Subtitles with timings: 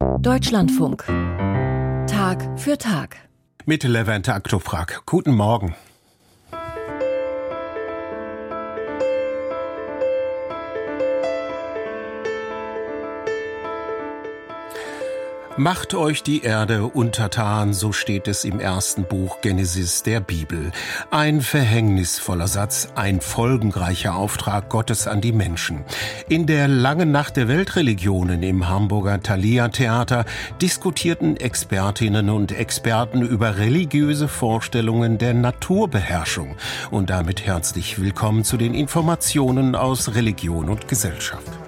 [0.00, 1.04] Deutschlandfunk.
[2.06, 3.16] Tag für Tag.
[3.66, 5.02] Mit Levente Aktofrag.
[5.04, 5.74] Guten Morgen.
[15.60, 20.72] Macht euch die Erde untertan, so steht es im ersten Buch Genesis der Bibel.
[21.10, 25.84] Ein verhängnisvoller Satz, ein folgenreicher Auftrag Gottes an die Menschen.
[26.30, 30.24] In der langen Nacht der Weltreligionen im Hamburger Thalia Theater
[30.62, 36.56] diskutierten Expertinnen und Experten über religiöse Vorstellungen der Naturbeherrschung.
[36.90, 41.59] Und damit herzlich willkommen zu den Informationen aus Religion und Gesellschaft.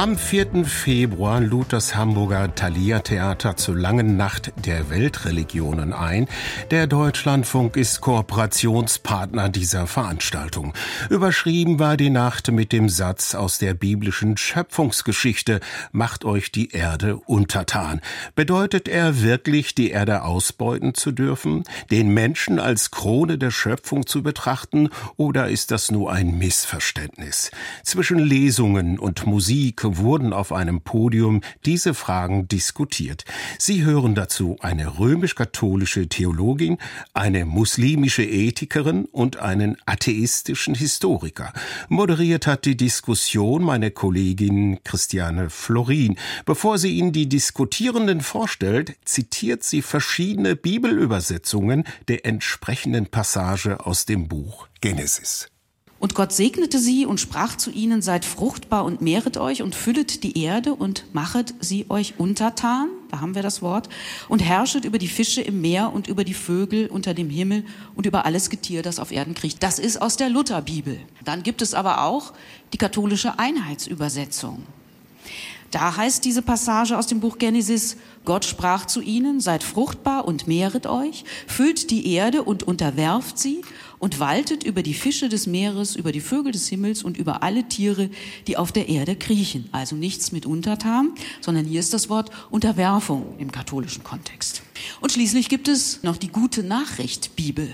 [0.00, 0.64] Am 4.
[0.64, 6.26] Februar lud das Hamburger Thalia Theater zur langen Nacht der Weltreligionen ein.
[6.70, 10.72] Der Deutschlandfunk ist Kooperationspartner dieser Veranstaltung.
[11.10, 15.60] Überschrieben war die Nacht mit dem Satz aus der biblischen Schöpfungsgeschichte,
[15.92, 18.00] macht euch die Erde untertan.
[18.34, 24.22] Bedeutet er wirklich, die Erde ausbeuten zu dürfen, den Menschen als Krone der Schöpfung zu
[24.22, 27.50] betrachten, oder ist das nur ein Missverständnis?
[27.84, 33.24] Zwischen Lesungen und Musik wurden auf einem Podium diese Fragen diskutiert.
[33.58, 36.78] Sie hören dazu eine römisch-katholische Theologin,
[37.14, 41.52] eine muslimische Ethikerin und einen atheistischen Historiker.
[41.88, 46.16] Moderiert hat die Diskussion meine Kollegin Christiane Florin.
[46.46, 54.28] Bevor sie Ihnen die Diskutierenden vorstellt, zitiert sie verschiedene Bibelübersetzungen der entsprechenden Passage aus dem
[54.28, 55.50] Buch Genesis.
[56.00, 60.22] Und Gott segnete sie und sprach zu ihnen, seid fruchtbar und mehret euch und füllet
[60.22, 63.90] die Erde und machet sie euch untertan, da haben wir das Wort,
[64.30, 68.06] und herrschet über die Fische im Meer und über die Vögel unter dem Himmel und
[68.06, 69.62] über alles Getier, das auf Erden kriecht.
[69.62, 70.98] Das ist aus der Lutherbibel.
[71.22, 72.32] Dann gibt es aber auch
[72.72, 74.62] die katholische Einheitsübersetzung.
[75.70, 80.48] Da heißt diese Passage aus dem Buch Genesis, Gott sprach zu ihnen, seid fruchtbar und
[80.48, 83.62] mehret euch, füllt die Erde und unterwerft sie
[84.00, 87.68] und waltet über die Fische des Meeres, über die Vögel des Himmels und über alle
[87.68, 88.10] Tiere,
[88.48, 89.68] die auf der Erde kriechen.
[89.70, 94.62] Also nichts mit Untertan, sondern hier ist das Wort Unterwerfung im katholischen Kontext.
[95.00, 97.72] Und schließlich gibt es noch die gute Nachricht Bibel.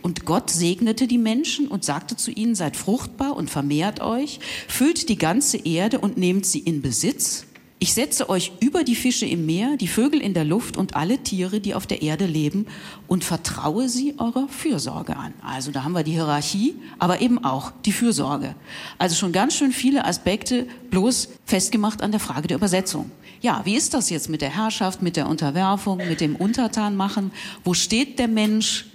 [0.00, 5.08] Und Gott segnete die Menschen und sagte zu ihnen, seid fruchtbar und vermehrt euch, füllt
[5.08, 7.44] die ganze Erde und nehmt sie in Besitz.
[7.80, 11.18] Ich setze euch über die Fische im Meer, die Vögel in der Luft und alle
[11.18, 12.66] Tiere, die auf der Erde leben
[13.06, 15.32] und vertraue sie eurer Fürsorge an.
[15.42, 18.56] Also da haben wir die Hierarchie, aber eben auch die Fürsorge.
[18.98, 23.12] Also schon ganz schön viele Aspekte bloß festgemacht an der Frage der Übersetzung.
[23.42, 27.30] Ja, wie ist das jetzt mit der Herrschaft, mit der Unterwerfung, mit dem Untertanmachen?
[27.62, 28.86] Wo steht der Mensch?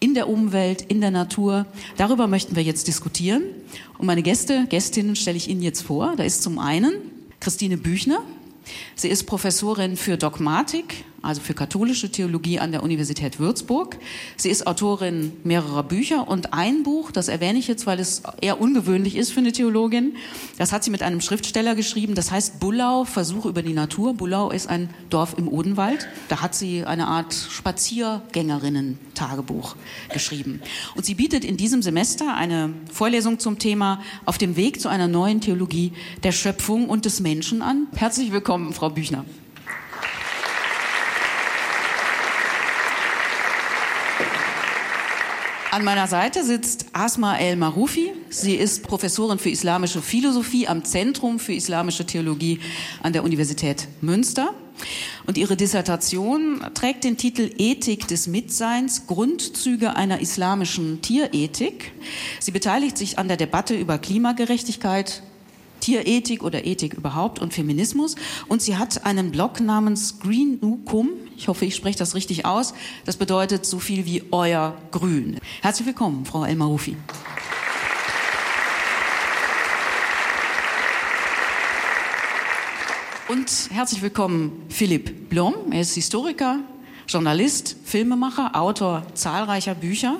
[0.00, 1.66] in der Umwelt, in der Natur.
[1.96, 3.42] Darüber möchten wir jetzt diskutieren.
[3.98, 6.14] Und meine Gäste, Gästinnen stelle ich Ihnen jetzt vor.
[6.16, 6.92] Da ist zum einen
[7.40, 8.22] Christine Büchner.
[8.94, 13.96] Sie ist Professorin für Dogmatik also für katholische Theologie an der Universität Würzburg.
[14.36, 18.60] Sie ist Autorin mehrerer Bücher und ein Buch, das erwähne ich jetzt, weil es eher
[18.60, 20.16] ungewöhnlich ist für eine Theologin.
[20.58, 22.14] Das hat sie mit einem Schriftsteller geschrieben.
[22.14, 24.14] Das heißt Bullau, Versuch über die Natur.
[24.14, 26.06] Bullau ist ein Dorf im Odenwald.
[26.28, 29.74] Da hat sie eine Art Spaziergängerinnen-Tagebuch
[30.12, 30.62] geschrieben.
[30.94, 35.08] Und sie bietet in diesem Semester eine Vorlesung zum Thema Auf dem Weg zu einer
[35.08, 35.92] neuen Theologie
[36.22, 37.88] der Schöpfung und des Menschen an.
[37.96, 39.24] Herzlich willkommen, Frau Büchner.
[45.70, 48.14] An meiner Seite sitzt Asma El Maroufi.
[48.30, 52.60] Sie ist Professorin für islamische Philosophie am Zentrum für islamische Theologie
[53.02, 54.54] an der Universität Münster.
[55.26, 61.92] Und ihre Dissertation trägt den Titel Ethik des Mitseins, Grundzüge einer islamischen Tierethik.
[62.40, 65.22] Sie beteiligt sich an der Debatte über Klimagerechtigkeit,
[65.80, 68.14] Tierethik oder Ethik überhaupt und Feminismus.
[68.48, 71.10] Und sie hat einen Blog namens Green Nukum.
[71.38, 72.74] Ich hoffe, ich spreche das richtig aus.
[73.04, 75.38] Das bedeutet so viel wie euer Grün.
[75.62, 76.96] Herzlich willkommen, Frau Elmar Rufi.
[83.28, 85.54] Und herzlich willkommen Philipp Blom.
[85.70, 86.58] Er ist Historiker,
[87.06, 90.16] Journalist, Filmemacher, Autor zahlreicher Bücher.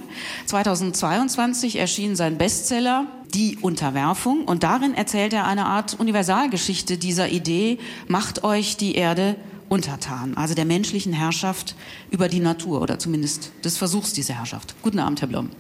[0.46, 7.78] 2022 erschien sein Bestseller Die Unterwerfung und darin erzählt er eine Art Universalgeschichte dieser Idee,
[8.06, 9.34] macht euch die Erde
[9.68, 11.74] untertan, also der menschlichen Herrschaft
[12.10, 14.74] über die Natur oder zumindest des Versuchs dieser Herrschaft.
[14.82, 15.50] Guten Abend, Herr Blom.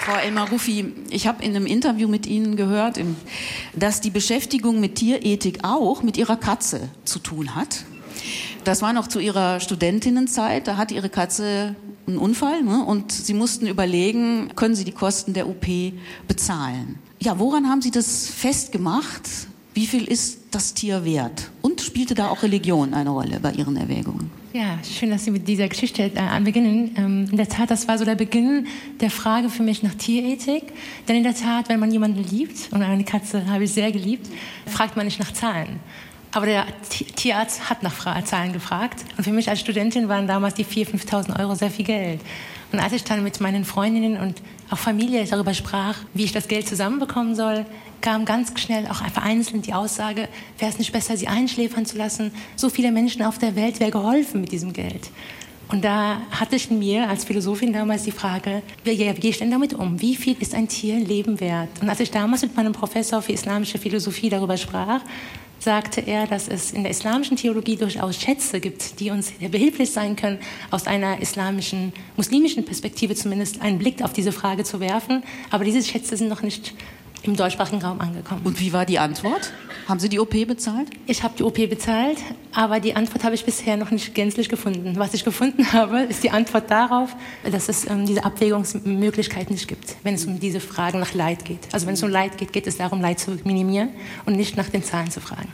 [0.00, 2.98] Frau Elmar Ruffi, ich habe in einem Interview mit Ihnen gehört,
[3.74, 7.84] dass die Beschäftigung mit Tierethik auch mit Ihrer Katze zu tun hat.
[8.64, 10.68] Das war noch zu ihrer Studentinnenzeit.
[10.68, 11.74] Da hatte ihre Katze
[12.06, 12.84] einen Unfall ne?
[12.84, 15.66] und sie mussten überlegen, können sie die Kosten der OP
[16.28, 16.98] bezahlen.
[17.22, 19.22] Ja, woran haben Sie das festgemacht?
[19.74, 21.52] Wie viel ist das Tier wert?
[21.62, 24.28] Und spielte da auch Religion eine Rolle bei Ihren Erwägungen?
[24.52, 26.96] Ja, schön, dass Sie mit dieser Geschichte äh, beginnen.
[26.96, 28.66] Ähm, in der Tat, das war so der Beginn
[29.00, 30.64] der Frage für mich nach Tierethik.
[31.06, 34.26] Denn in der Tat, wenn man jemanden liebt, und eine Katze habe ich sehr geliebt,
[34.66, 35.78] fragt man nicht nach Zahlen.
[36.32, 36.66] Aber der
[37.14, 39.04] Tierarzt hat nach Zahlen gefragt.
[39.16, 42.20] Und für mich als Studentin waren damals die 4.000, 5.000 Euro sehr viel Geld.
[42.72, 44.42] Und als ich dann mit meinen Freundinnen und
[44.72, 47.66] auch Familie darüber sprach, wie ich das Geld zusammenbekommen soll,
[48.00, 50.28] kam ganz schnell auch vereinzelt die Aussage,
[50.58, 52.32] wäre es nicht besser, sie einschläfern zu lassen?
[52.56, 55.10] So viele Menschen auf der Welt wäre geholfen mit diesem Geld.
[55.68, 59.50] Und da hatte ich mir als Philosophin damals die Frage, wie, wie gehe ich denn
[59.50, 60.00] damit um?
[60.00, 61.70] Wie viel ist ein Tier Leben wert?
[61.80, 65.00] Und als ich damals mit meinem Professor für islamische Philosophie darüber sprach,
[65.62, 70.16] sagte er, dass es in der islamischen Theologie durchaus Schätze gibt, die uns behilflich sein
[70.16, 70.38] können,
[70.70, 75.22] aus einer islamischen, muslimischen Perspektive zumindest einen Blick auf diese Frage zu werfen.
[75.50, 76.74] Aber diese Schätze sind noch nicht
[77.22, 78.42] im deutschsprachigen Raum angekommen.
[78.44, 79.52] Und wie war die Antwort?
[79.88, 80.88] Haben Sie die OP bezahlt?
[81.06, 82.18] Ich habe die OP bezahlt,
[82.52, 84.94] aber die Antwort habe ich bisher noch nicht gänzlich gefunden.
[84.96, 87.14] Was ich gefunden habe, ist die Antwort darauf,
[87.50, 91.60] dass es ähm, diese Abwägungsmöglichkeit nicht gibt, wenn es um diese Fragen nach Leid geht.
[91.72, 93.90] Also wenn es um Leid geht, geht es darum, Leid zu minimieren
[94.24, 95.48] und nicht nach den Zahlen zu fragen.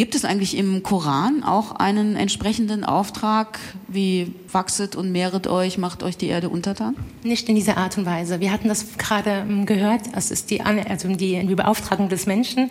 [0.00, 6.02] Gibt es eigentlich im Koran auch einen entsprechenden Auftrag, wie wachset und mehret euch, macht
[6.02, 6.96] euch die Erde untertan?
[7.22, 8.40] Nicht in dieser Art und Weise.
[8.40, 10.00] Wir hatten das gerade ähm, gehört.
[10.14, 12.70] Das ist die, also die, Beauftragung des Menschen,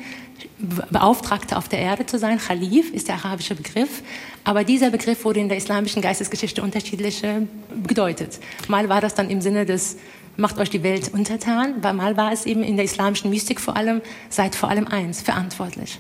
[0.89, 2.39] Beauftragter auf der Erde zu sein.
[2.39, 4.01] Khalif ist der arabische Begriff.
[4.43, 7.21] Aber dieser Begriff wurde in der islamischen Geistesgeschichte unterschiedlich
[7.85, 8.39] gedeutet.
[8.69, 9.97] Mal war das dann im Sinne des
[10.35, 14.01] macht euch die Welt untertan, mal war es eben in der islamischen Mystik vor allem,
[14.29, 15.99] seid vor allem eins, verantwortlich.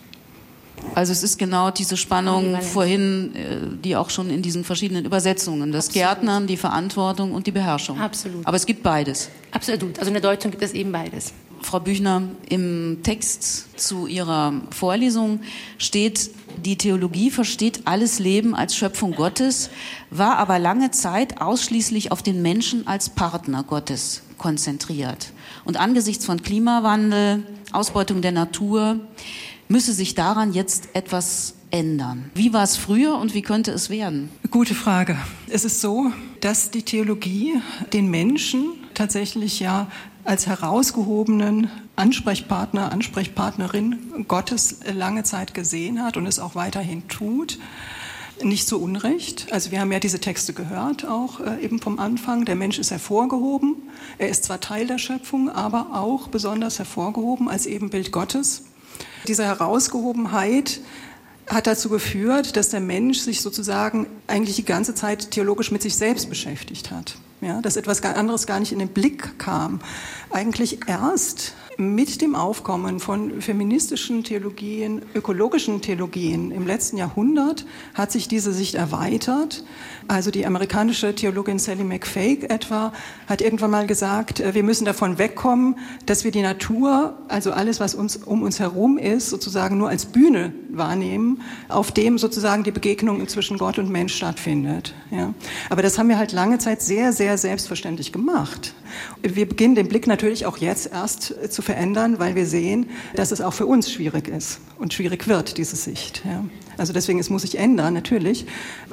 [0.95, 5.71] Also es ist genau diese Spannung vorhin, äh, die auch schon in diesen verschiedenen Übersetzungen,
[5.71, 6.07] das Absolut.
[6.07, 7.99] Gärtnern, die Verantwortung und die Beherrschung.
[7.99, 8.45] Absolut.
[8.45, 9.29] Aber es gibt beides.
[9.51, 9.97] Absolut.
[9.97, 11.33] Also in der Deutung gibt es eben beides.
[11.61, 15.41] Frau Büchner, im Text zu Ihrer Vorlesung
[15.77, 16.31] steht,
[16.65, 19.69] die Theologie versteht alles Leben als Schöpfung Gottes,
[20.09, 25.31] war aber lange Zeit ausschließlich auf den Menschen als Partner Gottes konzentriert.
[25.65, 28.99] Und angesichts von Klimawandel, Ausbeutung der Natur,
[29.69, 32.31] müsse sich daran jetzt etwas ändern.
[32.33, 34.29] Wie war es früher und wie könnte es werden?
[34.49, 35.15] Gute Frage.
[35.47, 36.11] Es ist so,
[36.41, 37.61] dass die Theologie
[37.93, 39.87] den Menschen tatsächlich ja
[40.23, 47.59] als herausgehobenen Ansprechpartner, Ansprechpartnerin Gottes lange Zeit gesehen hat und es auch weiterhin tut.
[48.41, 49.47] Nicht zu Unrecht.
[49.51, 52.45] Also wir haben ja diese Texte gehört, auch äh, eben vom Anfang.
[52.45, 53.75] Der Mensch ist hervorgehoben.
[54.17, 58.63] Er ist zwar Teil der Schöpfung, aber auch besonders hervorgehoben als Ebenbild Gottes.
[59.27, 60.81] Diese Herausgehobenheit
[61.47, 65.95] hat dazu geführt, dass der Mensch sich sozusagen eigentlich die ganze Zeit theologisch mit sich
[65.95, 67.15] selbst beschäftigt hat.
[67.41, 69.79] Ja, dass etwas anderes gar nicht in den Blick kam.
[70.29, 78.27] Eigentlich erst mit dem Aufkommen von feministischen Theologien, ökologischen Theologien im letzten Jahrhundert hat sich
[78.27, 79.63] diese Sicht erweitert.
[80.09, 82.91] Also die amerikanische Theologin Sally McFake etwa
[83.27, 87.79] hat irgendwann mal gesagt, äh, wir müssen davon wegkommen, dass wir die Natur, also alles,
[87.79, 92.71] was uns um uns herum ist, sozusagen nur als Bühne wahrnehmen, auf dem sozusagen die
[92.71, 94.93] Begegnung zwischen Gott und Mensch stattfindet.
[95.11, 95.33] Ja.
[95.69, 98.73] Aber das haben wir halt lange Zeit sehr, sehr selbstverständlich gemacht.
[99.21, 103.41] Wir beginnen den Blick natürlich auch jetzt erst zu verändern, weil wir sehen, dass es
[103.41, 106.23] auch für uns schwierig ist und schwierig wird, diese Sicht.
[106.25, 106.43] Ja.
[106.79, 108.47] Also deswegen, es muss sich ändern, natürlich.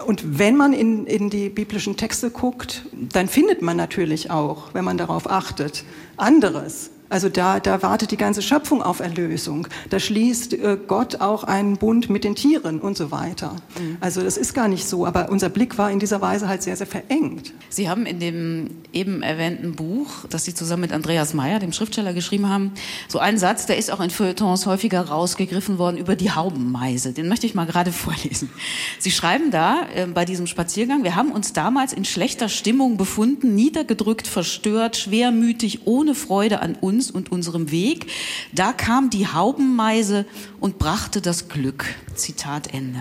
[0.06, 4.84] Und wenn man in, in die biblischen Texte guckt, dann findet man natürlich auch, wenn
[4.84, 5.84] man darauf achtet,
[6.18, 9.68] anderes also da, da wartet die ganze Schöpfung auf Erlösung.
[9.90, 13.54] Da schließt äh, Gott auch einen Bund mit den Tieren und so weiter.
[13.78, 13.98] Mhm.
[14.00, 16.76] Also das ist gar nicht so, aber unser Blick war in dieser Weise halt sehr,
[16.76, 17.52] sehr verengt.
[17.68, 22.12] Sie haben in dem eben erwähnten Buch, das Sie zusammen mit Andreas Meyer, dem Schriftsteller,
[22.12, 22.72] geschrieben haben,
[23.08, 27.12] so einen Satz, der ist auch in Feuilletons häufiger rausgegriffen worden über die Haubenmeise.
[27.12, 28.50] Den möchte ich mal gerade vorlesen.
[28.98, 33.54] Sie schreiben da äh, bei diesem Spaziergang, wir haben uns damals in schlechter Stimmung befunden,
[33.54, 38.06] niedergedrückt, verstört, schwermütig, ohne Freude an uns uns und unserem Weg.
[38.52, 40.24] Da kam die Haubenmeise
[40.60, 41.84] und brachte das Glück.
[42.14, 43.00] Zitat Ende.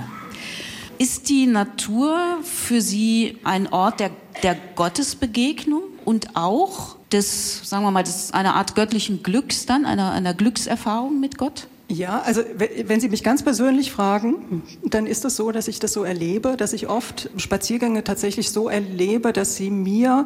[0.98, 4.12] Ist die Natur für Sie ein Ort der,
[4.44, 10.12] der Gottesbegegnung und auch des, sagen wir mal, des, einer Art göttlichen Glücks dann, einer,
[10.12, 11.68] einer Glückserfahrung mit Gott?
[11.88, 12.42] Ja, also
[12.86, 16.58] wenn Sie mich ganz persönlich fragen, dann ist es so, dass ich das so erlebe,
[16.58, 20.26] dass ich oft Spaziergänge tatsächlich so erlebe, dass sie mir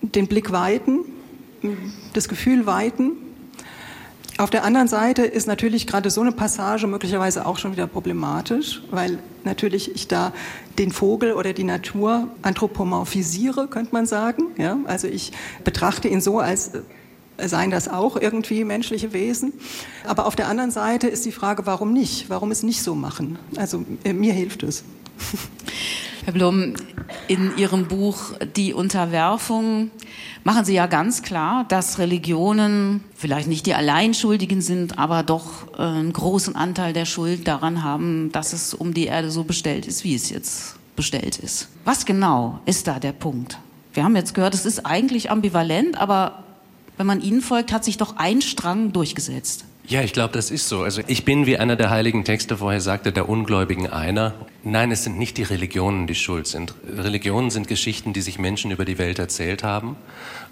[0.00, 1.00] den Blick weiten,
[2.12, 3.12] das Gefühl weiten.
[4.38, 8.82] Auf der anderen Seite ist natürlich gerade so eine Passage möglicherweise auch schon wieder problematisch,
[8.90, 10.32] weil natürlich ich da
[10.78, 14.48] den Vogel oder die Natur anthropomorphisiere, könnte man sagen.
[14.58, 14.76] Ja?
[14.84, 15.32] Also ich
[15.64, 16.72] betrachte ihn so, als
[17.38, 19.54] seien das auch irgendwie menschliche Wesen.
[20.06, 22.28] Aber auf der anderen Seite ist die Frage, warum nicht?
[22.28, 23.38] Warum es nicht so machen?
[23.56, 24.84] Also äh, mir hilft es.
[26.26, 26.74] Herr Blum,
[27.28, 29.92] in Ihrem Buch Die Unterwerfung
[30.42, 35.82] machen Sie ja ganz klar, dass Religionen vielleicht nicht die Alleinschuldigen sind, aber doch äh,
[35.82, 40.02] einen großen Anteil der Schuld daran haben, dass es um die Erde so bestellt ist,
[40.02, 41.68] wie es jetzt bestellt ist.
[41.84, 43.60] Was genau ist da der Punkt?
[43.94, 46.42] Wir haben jetzt gehört, es ist eigentlich ambivalent, aber
[46.96, 49.64] wenn man Ihnen folgt, hat sich doch ein Strang durchgesetzt.
[49.88, 50.82] Ja, ich glaube, das ist so.
[50.82, 54.34] Also ich bin, wie einer der heiligen Texte vorher sagte, der Ungläubigen einer.
[54.64, 56.74] Nein, es sind nicht die Religionen, die schuld sind.
[56.92, 59.94] Religionen sind Geschichten, die sich Menschen über die Welt erzählt haben,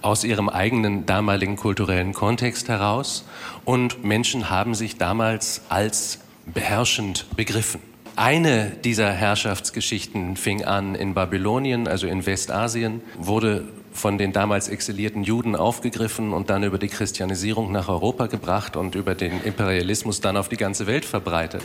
[0.02, 3.24] aus ihrem eigenen damaligen kulturellen Kontext heraus.
[3.64, 7.80] Und Menschen haben sich damals als beherrschend begriffen.
[8.14, 13.64] Eine dieser Herrschaftsgeschichten fing an in Babylonien, also in Westasien, wurde
[13.94, 18.96] von den damals exilierten Juden aufgegriffen und dann über die Christianisierung nach Europa gebracht und
[18.96, 21.62] über den Imperialismus dann auf die ganze Welt verbreitet.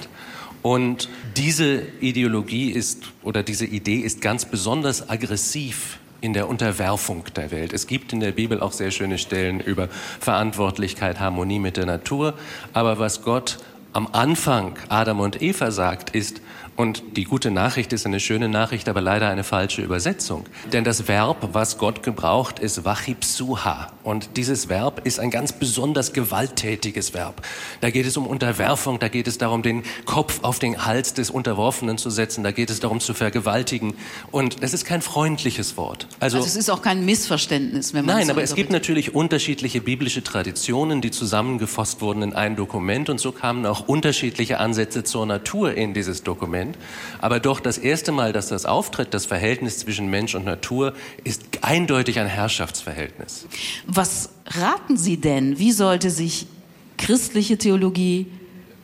[0.62, 7.50] Und diese Ideologie ist oder diese Idee ist ganz besonders aggressiv in der Unterwerfung der
[7.52, 7.74] Welt.
[7.74, 9.88] Es gibt in der Bibel auch sehr schöne Stellen über
[10.20, 12.36] Verantwortlichkeit, Harmonie mit der Natur.
[12.74, 13.58] Aber was Gott
[13.94, 16.42] am Anfang Adam und Eva sagt, ist,
[16.80, 20.46] und die gute Nachricht ist eine schöne Nachricht, aber leider eine falsche Übersetzung.
[20.72, 23.92] Denn das Verb, was Gott gebraucht, ist wachipsuha.
[24.02, 27.46] Und dieses Verb ist ein ganz besonders gewalttätiges Verb.
[27.82, 31.30] Da geht es um Unterwerfung, da geht es darum, den Kopf auf den Hals des
[31.30, 33.94] Unterworfenen zu setzen, da geht es darum, zu vergewaltigen.
[34.32, 36.08] Und das ist kein freundliches Wort.
[36.22, 39.14] Also, also es ist auch kein Missverständnis, wenn man Nein, so aber es gibt natürlich
[39.14, 43.10] unterschiedliche biblische Traditionen, die zusammengefasst wurden in ein Dokument.
[43.10, 46.69] Und so kamen auch unterschiedliche Ansätze zur Natur in dieses Dokument.
[46.74, 46.78] Prozent.
[47.20, 51.44] Aber doch das erste Mal, dass das auftritt, das Verhältnis zwischen Mensch und Natur, ist
[51.62, 53.46] eindeutig ein Herrschaftsverhältnis.
[53.88, 55.60] Was raten Sie denn?
[55.60, 56.48] Wie sollte sich
[56.98, 58.28] christliche Theologie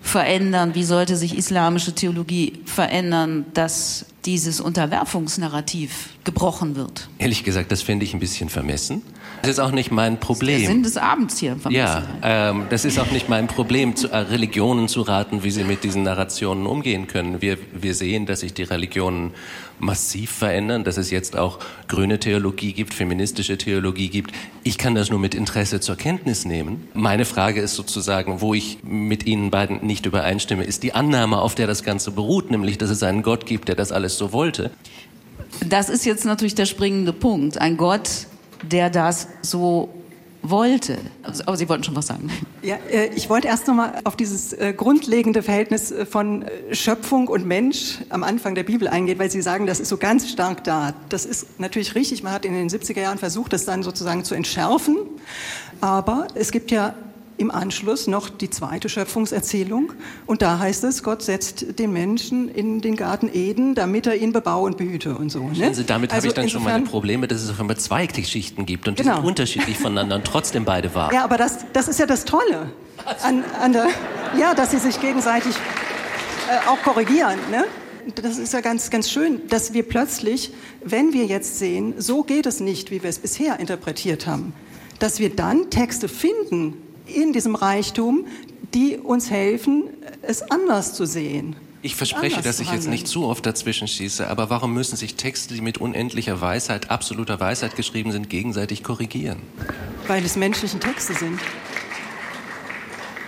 [0.02, 0.76] verändern?
[0.76, 7.10] Wie sollte sich islamische Theologie verändern, dass dieses Unterwerfungsnarrativ gebrochen wird?
[7.18, 9.02] Ehrlich gesagt, das finde ich ein bisschen vermessen.
[9.48, 10.54] Das ist auch nicht mein Problem.
[10.54, 11.58] Das ist der Sinn des Abends hier.
[11.70, 15.64] Ja, ähm, das ist auch nicht mein Problem, zu, äh, Religionen zu raten, wie sie
[15.64, 17.42] mit diesen Narrationen umgehen können.
[17.42, 19.32] Wir, wir sehen, dass sich die Religionen
[19.80, 24.32] massiv verändern, dass es jetzt auch grüne Theologie gibt, feministische Theologie gibt.
[24.64, 26.88] Ich kann das nur mit Interesse zur Kenntnis nehmen.
[26.94, 31.56] Meine Frage ist sozusagen, wo ich mit Ihnen beiden nicht übereinstimme, ist die Annahme, auf
[31.56, 34.72] der das Ganze beruht, nämlich, dass es einen Gott gibt, der das alles so wollte.
[35.68, 37.60] Das ist jetzt natürlich der springende Punkt.
[37.60, 38.28] Ein Gott,
[38.64, 39.90] der das so
[40.50, 40.98] wollte.
[41.24, 42.30] Also, aber Sie wollten schon was sagen.
[42.62, 47.28] Ja, äh, ich wollte erst noch mal auf dieses äh, grundlegende Verhältnis äh, von Schöpfung
[47.28, 50.64] und Mensch am Anfang der Bibel eingehen, weil Sie sagen, das ist so ganz stark
[50.64, 50.94] da.
[51.10, 52.24] Das ist natürlich richtig.
[52.24, 54.98] Man hat in den 70er Jahren versucht, das dann sozusagen zu entschärfen.
[55.82, 56.96] Aber es gibt ja
[57.38, 59.94] im Anschluss noch die zweite Schöpfungserzählung.
[60.26, 64.32] Und da heißt es, Gott setzt den Menschen in den Garten Eden, damit er ihn
[64.32, 65.48] bebaue und behüte und so.
[65.50, 65.66] Ne?
[65.66, 68.66] Also damit also habe ich dann schon meine Probleme, dass es auf einmal zwei Geschichten
[68.66, 69.16] gibt und die genau.
[69.18, 71.14] sind unterschiedlich voneinander und trotzdem beide wahr.
[71.14, 72.72] Ja, aber das, das ist ja das Tolle
[73.24, 73.88] an, an der,
[74.38, 77.38] ja, dass sie sich gegenseitig äh, auch korrigieren.
[77.52, 77.66] Ne?
[78.14, 80.52] das ist ja ganz, ganz schön, dass wir plötzlich,
[80.84, 84.54] wenn wir jetzt sehen, so geht es nicht, wie wir es bisher interpretiert haben,
[85.00, 88.26] dass wir dann Texte finden, in diesem Reichtum,
[88.74, 89.84] die uns helfen,
[90.22, 91.56] es anders zu sehen.
[91.82, 95.54] Ich verspreche, dass ich jetzt nicht zu oft dazwischen schieße, aber warum müssen sich Texte,
[95.54, 99.38] die mit unendlicher Weisheit, absoluter Weisheit geschrieben sind, gegenseitig korrigieren?
[100.08, 101.40] Weil es menschliche Texte sind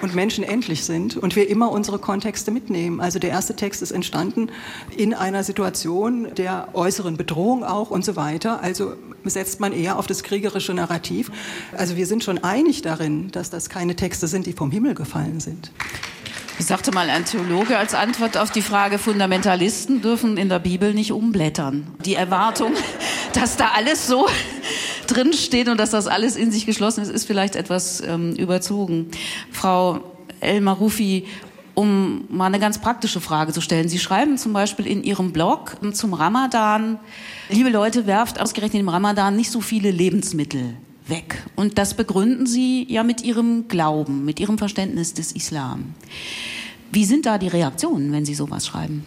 [0.01, 3.00] und Menschen endlich sind und wir immer unsere Kontexte mitnehmen.
[3.00, 4.50] Also der erste Text ist entstanden
[4.96, 8.62] in einer Situation der äußeren Bedrohung auch und so weiter.
[8.62, 8.94] Also
[9.25, 11.32] setzt man eher auf das kriegerische Narrativ.
[11.75, 15.39] Also wir sind schon einig darin, dass das keine Texte sind, die vom Himmel gefallen
[15.39, 15.72] sind.
[16.60, 20.96] Ich sagte mal ein Theologe als Antwort auf die Frage, Fundamentalisten dürfen in der Bibel
[20.96, 21.86] nicht umblättern.
[22.04, 22.74] Die Erwartung,
[23.34, 24.27] dass da alles so
[25.08, 29.08] drin steht und dass das alles in sich geschlossen ist, ist vielleicht etwas ähm, überzogen.
[29.52, 30.02] Frau
[30.40, 31.26] Elmar Rufi,
[31.74, 33.88] um mal eine ganz praktische Frage zu stellen.
[33.88, 37.00] Sie schreiben zum Beispiel in Ihrem Blog zum Ramadan,
[37.50, 40.76] liebe Leute, werft ausgerechnet im Ramadan nicht so viele Lebensmittel
[41.08, 41.44] weg.
[41.56, 45.94] Und das begründen Sie ja mit Ihrem Glauben, mit Ihrem Verständnis des Islam.
[46.92, 49.04] Wie sind da die Reaktionen, wenn Sie sowas schreiben?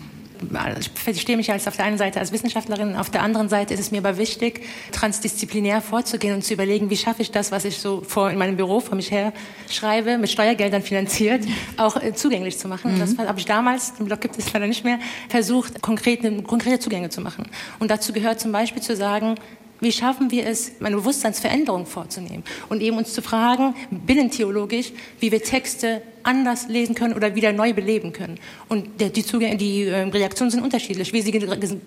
[0.79, 3.81] Ich verstehe mich als auf der einen Seite als Wissenschaftlerin, auf der anderen Seite ist
[3.81, 7.79] es mir aber wichtig, transdisziplinär vorzugehen und zu überlegen, wie schaffe ich das, was ich
[7.79, 9.33] so vor in meinem Büro vor mich her
[9.69, 11.45] schreibe, mit Steuergeldern finanziert,
[11.77, 12.95] auch äh, zugänglich zu machen.
[12.95, 13.01] Mhm.
[13.01, 17.11] Das habe ich damals, den Blog gibt es leider nicht mehr, versucht, konkrete, konkrete Zugänge
[17.11, 17.47] zu machen.
[17.79, 19.37] Und dazu gehört zum Beispiel zu sagen,
[19.81, 25.43] wie schaffen wir es, eine Bewusstseinsveränderung vorzunehmen und eben uns zu fragen, binnentheologisch, wie wir
[25.43, 28.39] Texte anders lesen können oder wieder neu beleben können.
[28.69, 31.33] Und die, Zugänge, die ähm, Reaktionen sind unterschiedlich, wie sie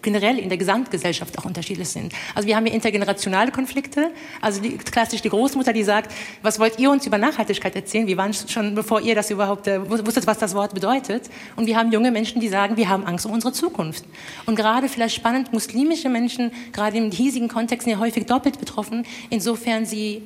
[0.01, 2.13] generell in der Gesamtgesellschaft auch unterschiedlich sind.
[2.35, 4.11] Also wir haben hier intergenerationale Konflikte,
[4.41, 6.11] also die, klassisch die Großmutter, die sagt,
[6.41, 8.07] was wollt ihr uns über Nachhaltigkeit erzählen?
[8.07, 11.29] Wir waren schon, bevor ihr das überhaupt äh, wusstet, was das Wort bedeutet.
[11.55, 14.05] Und wir haben junge Menschen, die sagen, wir haben Angst um unsere Zukunft.
[14.45, 19.05] Und gerade vielleicht spannend, muslimische Menschen, gerade im hiesigen Kontext, sind ja häufig doppelt betroffen,
[19.29, 20.23] insofern sie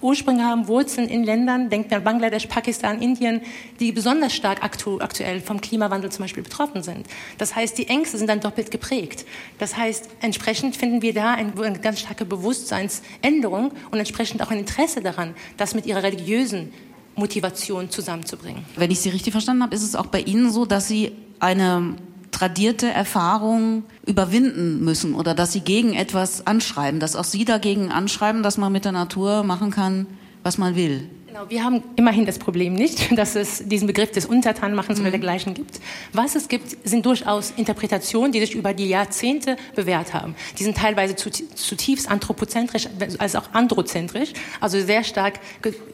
[0.00, 3.42] Ursprünge haben, Wurzeln in Ländern, denkt man Bangladesch, Pakistan, Indien,
[3.80, 7.06] die besonders stark aktu aktuell vom Klimawandel zum Beispiel betroffen sind.
[7.38, 9.26] Das heißt, die Ängste sind dann doppelt geprägt.
[9.58, 14.58] Das heißt, entsprechend finden wir da eine, eine ganz starke Bewusstseinsänderung und entsprechend auch ein
[14.58, 16.72] Interesse daran, das mit ihrer religiösen
[17.16, 18.64] Motivation zusammenzubringen.
[18.76, 21.96] Wenn ich Sie richtig verstanden habe, ist es auch bei Ihnen so, dass Sie eine
[22.30, 28.42] tradierte Erfahrung überwinden müssen oder dass sie gegen etwas anschreiben, dass auch sie dagegen anschreiben,
[28.42, 30.06] dass man mit der Natur machen kann,
[30.42, 31.08] was man will.
[31.30, 35.04] Genau, wir haben immerhin das Problem nicht, dass es diesen Begriff des Untertanmachens mhm.
[35.04, 35.78] oder dergleichen gibt.
[36.12, 40.34] Was es gibt, sind durchaus Interpretationen, die sich über die Jahrzehnte bewährt haben.
[40.58, 45.38] Die sind teilweise zutiefst anthropozentrisch, als auch androzentrisch, also sehr stark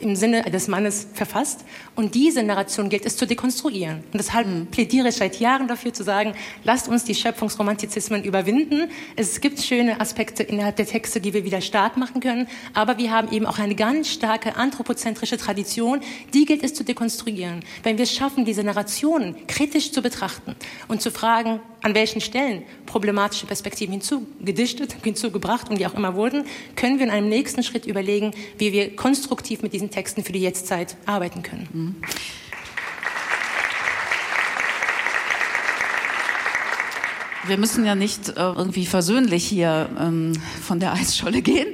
[0.01, 1.67] im Sinne des Mannes verfasst.
[1.97, 3.97] Und diese Narration gilt es zu dekonstruieren.
[4.13, 4.69] Und deshalb mhm.
[4.69, 6.33] plädiere ich seit Jahren dafür zu sagen,
[6.65, 8.89] lasst uns die Schöpfungsromantizismen überwinden.
[9.17, 13.11] Es gibt schöne Aspekte innerhalb der Texte, die wir wieder stark machen können, aber wir
[13.11, 16.01] haben eben auch eine ganz starke anthropozentrische tantrische Tradition,
[16.33, 17.61] die gilt es zu dekonstruieren.
[17.83, 20.55] Wenn wir es schaffen, diese Narrationen kritisch zu betrachten
[20.89, 26.45] und zu fragen, an welchen Stellen problematische Perspektiven hinzugedichtet, hinzugebracht und die auch immer wurden,
[26.77, 30.41] können wir in einem nächsten Schritt überlegen, wie wir konstruktiv mit diesen Texten für die
[30.41, 31.69] Jetztzeit arbeiten können.
[31.73, 31.95] Mhm.
[37.49, 41.69] Wir müssen ja nicht äh, irgendwie versöhnlich hier ähm, von der Eisscholle gehen.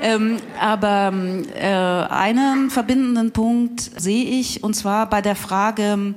[0.00, 1.12] Ähm, aber
[1.54, 6.14] äh, einen verbindenden Punkt sehe ich, und zwar bei der Frage,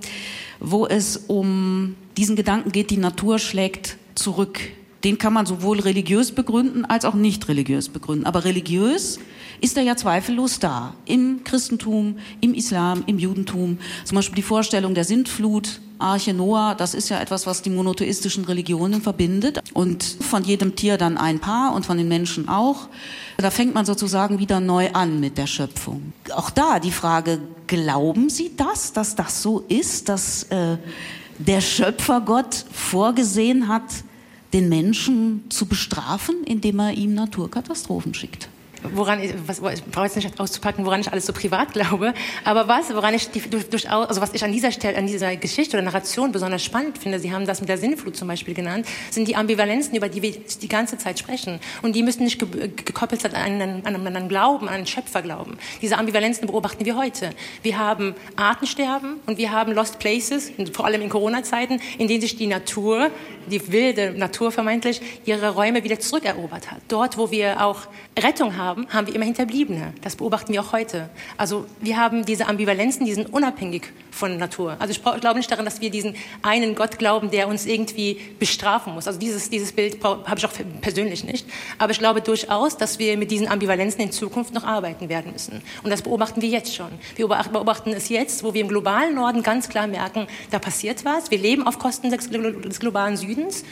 [0.60, 4.60] wo es um diesen Gedanken geht, die Natur schlägt zurück.
[5.04, 8.26] Den kann man sowohl religiös begründen als auch nicht religiös begründen.
[8.26, 9.20] Aber religiös
[9.62, 10.94] ist er ja zweifellos da.
[11.06, 13.78] Im Christentum, im Islam, im Judentum.
[14.04, 18.44] Zum Beispiel die Vorstellung der Sintflut, Arche Noah, das ist ja etwas, was die monotheistischen
[18.46, 19.60] Religionen verbindet.
[19.74, 22.90] Und von jedem Tier dann ein Paar und von den Menschen auch.
[23.38, 26.14] Da fängt man sozusagen wieder neu an mit der Schöpfung.
[26.36, 30.78] Auch da die Frage, glauben Sie das, dass das so ist, dass äh,
[31.38, 33.84] der Schöpfergott vorgesehen hat,
[34.54, 38.50] den Menschen zu bestrafen, indem er ihm Naturkatastrophen schickt?
[38.84, 42.14] Woran ich, was, ich brauche jetzt nicht auszupacken, woran ich alles so privat glaube,
[42.44, 45.78] aber was, woran ich die, durchaus, also was ich an dieser Stelle, an dieser Geschichte
[45.78, 49.28] oder Narration besonders spannend finde, Sie haben das mit der Sinnflut zum Beispiel genannt, sind
[49.28, 51.60] die Ambivalenzen, über die wir die ganze Zeit sprechen.
[51.82, 55.58] Und die müssen nicht gekoppelt sein an einen, an einen Glauben, an einen Schöpferglauben.
[55.82, 57.32] Diese Ambivalenzen beobachten wir heute.
[57.64, 62.36] Wir haben Artensterben und wir haben Lost Places, vor allem in Corona-Zeiten, in denen sich
[62.36, 63.10] die Natur,
[63.48, 66.82] die wilde Natur vermeintlich, ihre Räume wieder zurückerobert hat.
[66.88, 69.94] Dort, wo wir auch Rettung haben, haben, haben wir immer Hinterbliebene.
[70.02, 71.10] Das beobachten wir auch heute.
[71.38, 74.78] Also wir haben diese Ambivalenzen, die sind unabhängig von Natur.
[74.80, 78.94] Also ich glaube nicht daran, dass wir diesen einen Gott glauben, der uns irgendwie bestrafen
[78.94, 79.08] muss.
[79.08, 81.48] Also dieses, dieses Bild habe ich auch persönlich nicht.
[81.78, 85.62] Aber ich glaube durchaus, dass wir mit diesen Ambivalenzen in Zukunft noch arbeiten werden müssen.
[85.84, 86.90] Und das beobachten wir jetzt schon.
[87.16, 91.32] Wir beobachten es jetzt, wo wir im globalen Norden ganz klar merken, da passiert was.
[91.32, 93.64] Wir leben auf Kosten des globalen Südens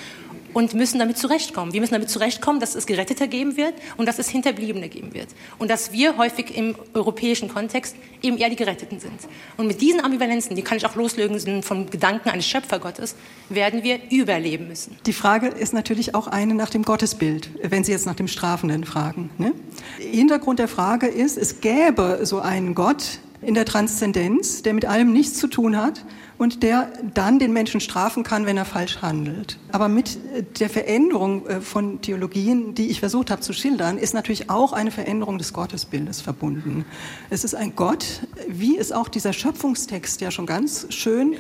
[0.54, 1.74] und müssen damit zurechtkommen.
[1.74, 5.28] Wir müssen damit zurechtkommen, dass es Gerettete geben wird und dass es Hinterbliebene geben wird.
[5.58, 9.20] Und dass wir häufig im europäischen Kontext eben eher die Geretteten sind.
[9.58, 13.16] Und mit diesen Ambivalenzen, die kann ich auch loslösen vom Gedanken eines Schöpfergottes,
[13.50, 14.98] werden wir überleben müssen.
[15.06, 18.84] Die Frage ist natürlich auch eine nach dem Gottesbild, wenn Sie jetzt nach dem Strafenden
[18.84, 19.30] fragen.
[19.38, 19.54] Ne?
[19.98, 25.14] Hintergrund der Frage ist, es gäbe so einen Gott in der Transzendenz, der mit allem
[25.14, 26.04] nichts zu tun hat
[26.40, 29.60] und der dann den Menschen strafen kann, wenn er falsch handelt.
[29.72, 34.14] Aber mit äh, der Veränderung äh, von Theologien, die ich versucht habe zu schildern, ist
[34.14, 36.86] natürlich auch eine Veränderung des Gottesbildes verbunden.
[37.30, 41.36] Es ist ein Gott, wie es auch dieser Schöpfungstext ja schon ganz schön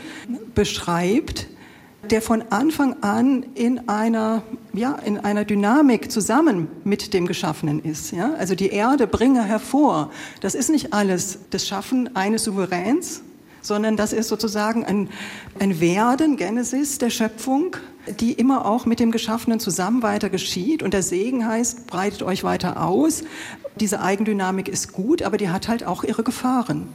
[0.53, 1.47] beschreibt,
[2.12, 8.12] der von Anfang an in einer, ja, in einer Dynamik zusammen mit dem Geschaffenen ist.
[8.12, 8.33] Ja?
[8.33, 10.12] Also die Erde bringe hervor.
[10.41, 13.21] Das ist nicht alles das Schaffen eines Souveräns,
[13.62, 15.10] sondern das ist sozusagen ein,
[15.60, 17.76] ein Werden, Genesis der Schöpfung,
[18.19, 20.84] die immer auch mit dem Geschaffenen zusammen weiter geschieht.
[20.84, 23.24] Und der Segen heißt, breitet euch weiter aus.
[23.80, 26.88] Diese Eigendynamik ist gut, aber die hat halt auch ihre Gefahren.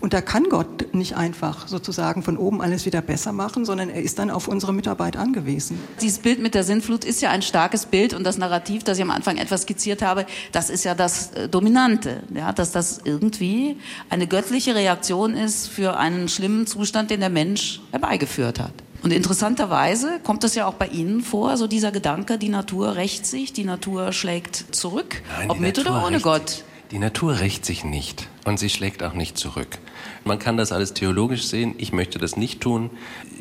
[0.00, 4.00] Und da kann Gott nicht einfach sozusagen von oben alles wieder besser machen, sondern er
[4.02, 5.80] ist dann auf unsere Mitarbeit angewiesen.
[6.00, 9.02] Dieses Bild mit der Sinnflut ist ja ein starkes Bild und das Narrativ, das ich
[9.02, 13.76] am Anfang etwas skizziert habe, das ist ja das äh, Dominante, ja, dass das irgendwie
[14.08, 18.72] eine göttliche Reaktion ist für einen schlimmen Zustand, den der Mensch herbeigeführt hat.
[19.02, 23.26] Und interessanterweise kommt es ja auch bei Ihnen vor, so dieser Gedanke, die Natur rächt
[23.26, 26.64] sich, die Natur schlägt zurück, Nein, ob mit Natur oder ohne Gott.
[26.90, 29.78] Die Natur rächt sich nicht und sie schlägt auch nicht zurück.
[30.24, 32.88] Man kann das alles theologisch sehen, ich möchte das nicht tun.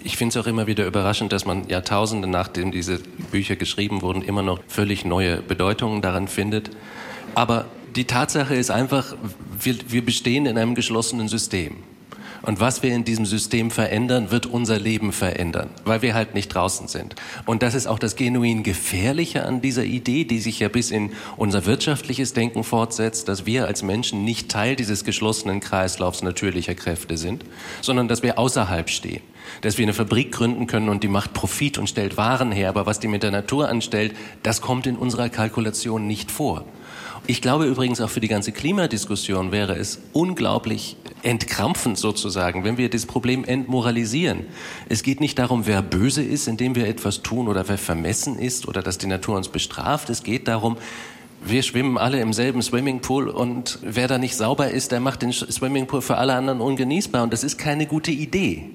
[0.04, 3.00] Ich finde es auch immer wieder überraschend, dass man Jahrtausende nachdem diese
[3.32, 6.72] Bücher geschrieben wurden, immer noch völlig neue Bedeutungen daran findet.
[7.36, 9.16] Aber die Tatsache ist einfach,
[9.62, 11.78] wir, wir bestehen in einem geschlossenen System.
[12.48, 16.48] Und was wir in diesem System verändern, wird unser Leben verändern, weil wir halt nicht
[16.48, 17.14] draußen sind.
[17.46, 21.12] Und das ist auch das genuin Gefährliche an dieser Idee, die sich ja bis in
[21.36, 27.18] unser wirtschaftliches Denken fortsetzt, dass wir als Menschen nicht Teil dieses geschlossenen Kreislaufs natürlicher Kräfte
[27.18, 27.44] sind,
[27.82, 29.24] sondern dass wir außerhalb stehen.
[29.60, 32.86] Dass wir eine Fabrik gründen können und die macht Profit und stellt Waren her, aber
[32.86, 36.64] was die mit der Natur anstellt, das kommt in unserer Kalkulation nicht vor.
[37.26, 42.90] Ich glaube übrigens auch für die ganze Klimadiskussion wäre es unglaublich entkrampfend sozusagen, wenn wir
[42.90, 44.46] das Problem entmoralisieren.
[44.88, 48.68] Es geht nicht darum, wer böse ist, indem wir etwas tun oder wer vermessen ist
[48.68, 50.10] oder dass die Natur uns bestraft.
[50.10, 50.78] Es geht darum,
[51.44, 55.32] wir schwimmen alle im selben Swimmingpool und wer da nicht sauber ist, der macht den
[55.32, 58.72] Swimmingpool für alle anderen ungenießbar und das ist keine gute Idee.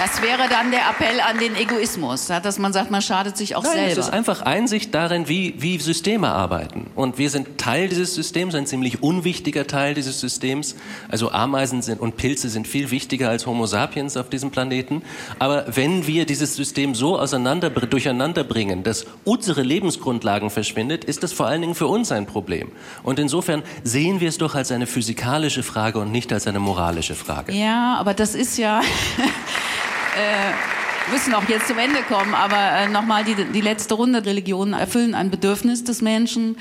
[0.00, 3.62] Das wäre dann der Appell an den Egoismus, dass man sagt, man schadet sich auch
[3.64, 3.90] Nein, selber.
[3.90, 6.86] es ist einfach Einsicht darin, wie, wie Systeme arbeiten.
[6.94, 10.74] Und wir sind Teil dieses Systems, ein ziemlich unwichtiger Teil dieses Systems.
[11.10, 15.02] Also Ameisen sind und Pilze sind viel wichtiger als Homo sapiens auf diesem Planeten.
[15.38, 21.34] Aber wenn wir dieses System so auseinander, durcheinander bringen, dass unsere Lebensgrundlagen verschwindet, ist das
[21.34, 22.72] vor allen Dingen für uns ein Problem.
[23.02, 27.14] Und insofern sehen wir es doch als eine physikalische Frage und nicht als eine moralische
[27.14, 27.52] Frage.
[27.52, 28.80] Ja, aber das ist ja.
[30.20, 30.79] äh,
[31.10, 34.24] müssen auch jetzt zum Ende kommen, aber äh, nochmal die, die letzte Runde.
[34.24, 36.56] Religionen erfüllen ein Bedürfnis des Menschen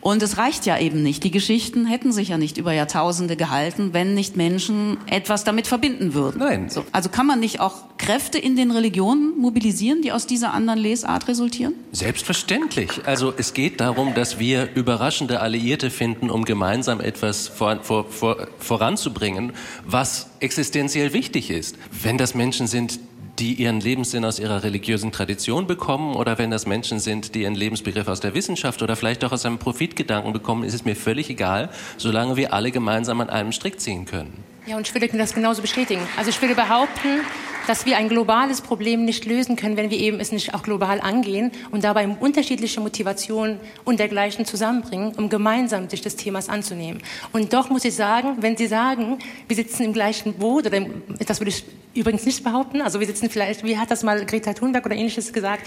[0.00, 1.24] und es reicht ja eben nicht.
[1.24, 6.14] Die Geschichten hätten sich ja nicht über Jahrtausende gehalten, wenn nicht Menschen etwas damit verbinden
[6.14, 6.38] würden.
[6.38, 6.70] Nein.
[6.70, 10.78] So, also kann man nicht auch Kräfte in den Religionen mobilisieren, die aus dieser anderen
[10.80, 11.74] Lesart resultieren?
[11.92, 12.90] Selbstverständlich.
[13.06, 18.48] Also es geht darum, dass wir überraschende Alliierte finden, um gemeinsam etwas vor, vor, vor,
[18.58, 19.52] voranzubringen,
[19.86, 21.76] was existenziell wichtig ist.
[22.02, 22.98] Wenn das Menschen sind,
[23.38, 27.54] die ihren Lebenssinn aus ihrer religiösen Tradition bekommen oder wenn das Menschen sind, die ihren
[27.54, 31.30] Lebensbegriff aus der Wissenschaft oder vielleicht auch aus einem Profitgedanken bekommen, ist es mir völlig
[31.30, 34.32] egal, solange wir alle gemeinsam an einem Strick ziehen können.
[34.66, 36.00] Ja, und ich würde das genauso bestätigen.
[36.16, 37.20] Also ich würde behaupten,
[37.66, 41.00] dass wir ein globales Problem nicht lösen können, wenn wir eben es nicht auch global
[41.00, 47.02] angehen und dabei unterschiedliche Motivationen und dergleichen zusammenbringen, um gemeinsam sich des Themas anzunehmen.
[47.32, 50.84] Und doch muss ich sagen, wenn Sie sagen, wir sitzen im gleichen Boot, oder
[51.26, 54.52] das würde ich übrigens nicht behaupten, also wir sitzen vielleicht, wie hat das mal Greta
[54.52, 55.66] Thunberg oder ähnliches gesagt,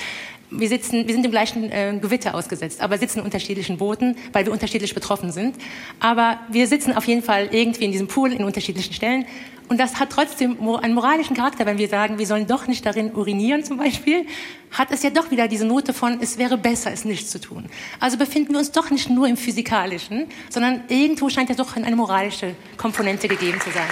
[0.50, 4.46] wir, sitzen, wir sind im gleichen äh, Gewitter ausgesetzt, aber sitzen in unterschiedlichen Booten, weil
[4.46, 5.56] wir unterschiedlich betroffen sind.
[6.00, 9.26] Aber wir sitzen auf jeden Fall irgendwie in diesem Pool in unterschiedlichen Stellen.
[9.70, 13.14] Und das hat trotzdem einen moralischen Charakter, wenn wir sagen, wir sollen doch nicht darin
[13.14, 14.26] urinieren zum Beispiel,
[14.72, 17.66] hat es ja doch wieder diese Note von, es wäre besser, es nicht zu tun.
[18.00, 21.96] Also befinden wir uns doch nicht nur im Physikalischen, sondern irgendwo scheint ja doch eine
[21.96, 23.90] moralische Komponente gegeben zu sein.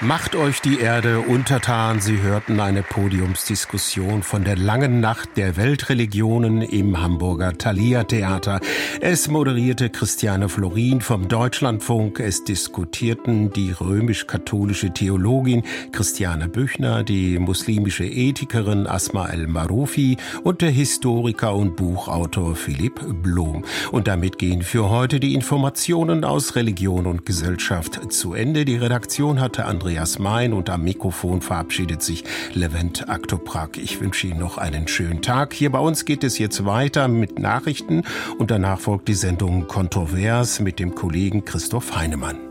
[0.00, 2.00] Macht euch die Erde untertan.
[2.00, 8.60] Sie hörten eine Podiumsdiskussion von der langen Nacht der Weltreligionen im Hamburger Thalia Theater.
[9.00, 12.20] Es moderierte Christiane Florin vom Deutschlandfunk.
[12.20, 21.56] Es diskutierten die römisch-katholische Theologin Christiane Büchner, die muslimische Ethikerin Asma El-Maroufi und der Historiker
[21.56, 23.64] und Buchautor Philipp Blom.
[23.90, 28.64] Und damit gehen für heute die Informationen aus Religion und Gesellschaft zu Ende.
[28.64, 32.22] Die Redaktion hatte Andreas Mein und am Mikrofon verabschiedet sich
[32.52, 33.78] Levent Aktoprak.
[33.78, 35.54] Ich wünsche Ihnen noch einen schönen Tag.
[35.54, 38.02] Hier bei uns geht es jetzt weiter mit Nachrichten
[38.36, 42.47] und danach folgt die Sendung Kontrovers mit dem Kollegen Christoph Heinemann.